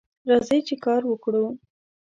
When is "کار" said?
0.85-1.01